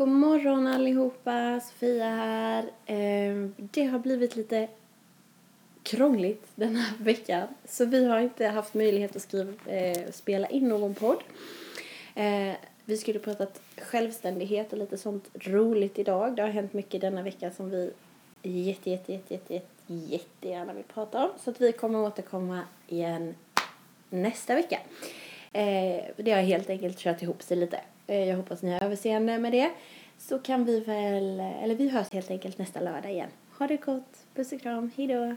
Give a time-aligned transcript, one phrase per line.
[0.00, 2.70] God morgon allihopa, Sofia här.
[2.86, 4.68] Ehm, det har blivit lite
[5.82, 10.68] krångligt den här veckan så vi har inte haft möjlighet att skriva, eh, spela in
[10.68, 11.22] någon podd.
[12.14, 12.52] Eh,
[12.84, 16.36] vi skulle pratat självständighet och lite sånt roligt idag.
[16.36, 17.92] Det har hänt mycket denna vecka som vi
[18.42, 21.30] jätte, jätte, jätte, jätte, jätte, jättegärna vill prata om.
[21.44, 23.34] Så att vi kommer återkomma igen
[24.10, 24.78] nästa vecka.
[25.52, 27.80] Eh, det har helt enkelt kört ihop sig lite.
[28.06, 29.70] Eh, jag hoppas ni har överseende med det.
[30.18, 33.30] Så kan vi väl, eller vi hörs helt enkelt nästa lördag igen.
[33.58, 35.36] Ha det gott, puss och kram, hejdå!